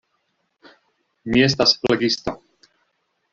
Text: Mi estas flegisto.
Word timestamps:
Mi 1.33 1.43
estas 1.49 1.75
flegisto. 1.83 2.35